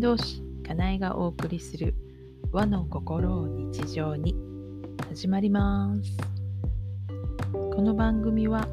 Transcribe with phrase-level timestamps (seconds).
[0.00, 1.94] 先導師かなえがお送りする
[2.52, 4.34] 和の心を日常に。
[5.10, 6.16] 始まります。
[7.52, 8.66] この番組は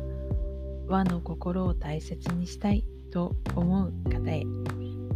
[0.87, 4.46] 和の心を大切にしたいと思う方へ。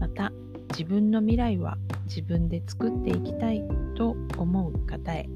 [0.02, 0.34] また
[0.71, 1.77] 自分の未来は
[2.07, 3.63] 自分で作っていきたい
[3.95, 5.30] と思う方へ。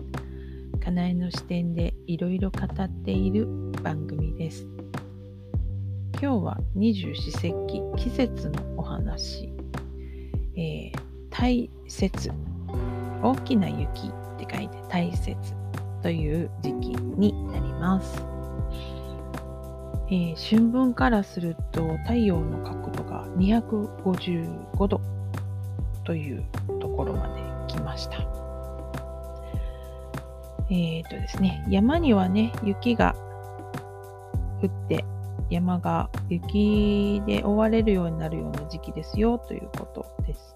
[0.84, 3.48] かなえの視点でいろいろ語っている
[3.82, 4.68] 番組です。
[6.22, 9.55] 今日は二十四節気季節のお話。
[10.56, 10.92] えー、
[11.30, 12.32] 大雪
[13.22, 15.36] 大きな雪って書いて大雪
[16.02, 18.24] という時期になります、
[20.08, 25.02] えー、春分からすると太陽の角度が255度
[26.04, 26.46] という
[26.80, 27.28] ところま
[27.68, 28.46] で来ました。
[30.70, 33.16] えっ、ー、とですね山にはね雪が
[34.62, 35.06] 降って
[35.50, 40.56] 山が雪で覆われるようになるような時期ですよということです。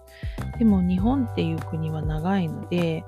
[0.57, 3.03] でも日本っていう国は長いので、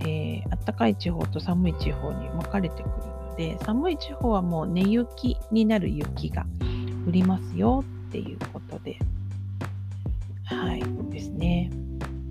[0.00, 2.94] えー、暖かい地方と寒い地方に分かれてくる
[3.28, 6.46] ので寒い地方はもう根雪になる雪が
[7.06, 8.98] 降りますよっていうことで
[10.44, 11.70] はいですね、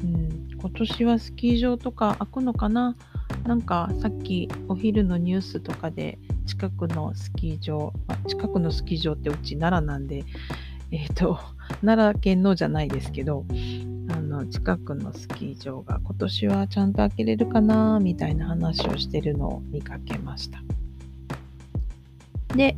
[0.03, 2.95] うん、今年はスキー場とか開くのかな？
[3.45, 10.23] なんかさっきお昼のニュースとかで近くのスキー場、まあ、近くのスキー場ってうち奈良なんで、
[10.91, 11.39] えっ、ー、と、
[11.81, 13.45] 奈良県のじゃないですけど、
[14.09, 20.61] あの、近くのスキー場が今年はちゃんと開けれるかな、みたいな話をしてるのを見かけました。
[22.55, 22.77] で、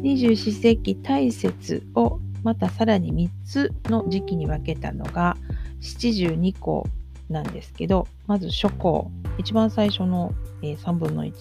[0.00, 5.36] 二十四節気大雪をまたさらに3つの時期に分けたのが
[5.80, 6.86] 七十二項
[7.28, 11.32] なんですけど、まず初項、一番最初の、えー、3分の1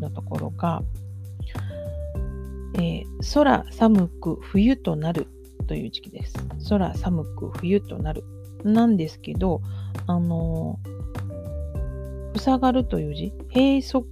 [0.00, 0.82] のところが、
[2.74, 5.28] えー、空寒く冬となる
[5.66, 6.34] という時期です。
[6.68, 8.24] 空寒く冬となる。
[8.64, 9.60] なんですけど、
[10.06, 14.02] あのー、塞がるという字、閉塞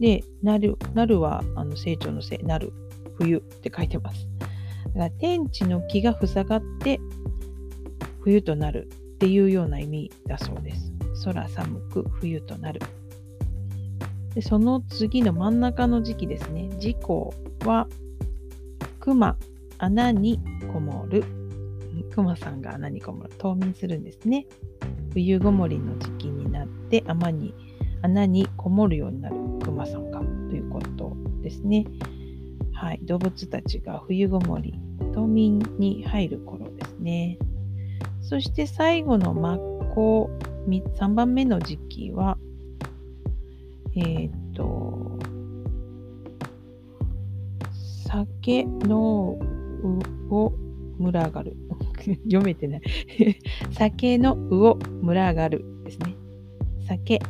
[0.00, 2.72] で、なる、なるはあの成長のせい、なる、
[3.18, 4.26] 冬って書いてます。
[4.38, 7.00] だから天地の木が塞がって
[8.20, 10.92] 冬となるっていうような意味だそうです。
[11.24, 12.80] 空寒く冬となる。
[14.34, 16.70] でその次の真ん中の時期ですね。
[16.78, 17.34] 時効
[17.64, 17.86] は、
[19.00, 19.36] 熊、
[19.78, 20.40] 穴に
[20.72, 21.24] こもる。
[22.14, 23.30] 熊さんが穴にこもる。
[23.38, 24.46] 冬眠するんですね。
[25.12, 27.54] 冬ごもりの時期になって穴に
[28.02, 30.24] 穴にこもるようになる熊さんがと
[30.56, 31.86] いうことですね。
[32.72, 34.74] はい、動物たちが冬ごもり、
[35.14, 37.38] 冬眠に入る頃ですね。
[38.20, 39.58] そして最後の真っ
[39.94, 40.30] 向、
[40.66, 42.38] 3番目の時期は、
[43.94, 45.18] えっ、と、
[48.06, 49.38] 酒の
[50.30, 50.52] うを
[50.98, 51.56] 群がる。
[52.24, 52.82] 読めてない
[53.70, 56.14] 酒のうを群がるですね。
[56.86, 57.20] 酒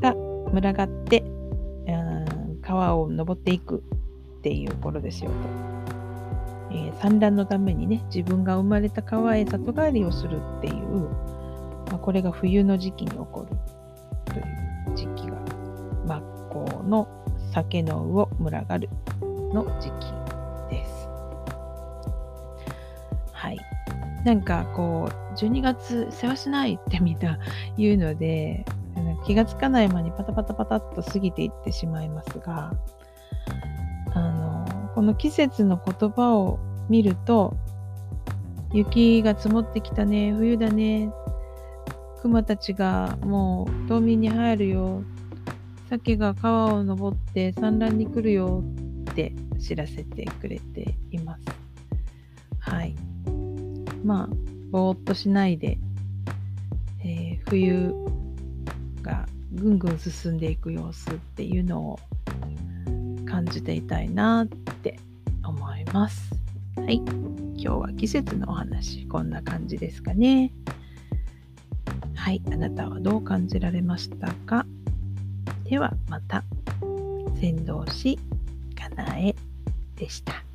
[0.00, 0.14] が
[0.52, 1.24] 群がって、
[2.68, 3.82] 川を登っていく
[4.38, 5.36] っていう頃ですよと。
[6.70, 10.74] えー、産卵のためにね、自分が生まれた川へ里帰りをするっていう、
[11.90, 13.56] まあ、これが冬の時期に起こる
[14.26, 14.67] という
[16.08, 17.06] 真っ向の
[17.52, 18.88] 酒の魚群がる
[19.52, 21.08] の時期です。
[23.32, 23.58] はい。
[24.24, 27.38] なんかこう、12月世話しないってみんな
[27.76, 28.64] 言うので、
[29.26, 32.72] 気がつかない間にパタパタパタっと過ぎていってしまいますが、
[34.14, 36.58] あの、この季節の言葉を
[36.88, 37.56] 見ると、
[38.72, 41.10] 雪が積もってきたね、冬だね、
[42.22, 45.02] 熊たちがもう冬眠に入るよ
[45.88, 48.62] 鮭が川を登って産卵に来るよ
[49.10, 51.44] って知らせてくれています。
[52.58, 52.94] はい。
[54.04, 54.28] まあ、
[54.70, 55.78] ぼーっとしないで、
[57.02, 57.94] えー、冬
[59.02, 61.98] がぐんぐん進んでいく様子っていうのを
[63.24, 64.98] 感じていたいなって
[65.42, 66.30] 思います。
[66.76, 66.96] はい。
[66.96, 70.52] 今日は季節のお話、こんな感じですかね。
[72.14, 72.42] はい。
[72.52, 74.66] あなたはどう感じられましたか？
[75.68, 76.44] ではまた。
[77.38, 78.18] 先導し
[78.74, 79.34] かなえ
[79.96, 80.47] でした。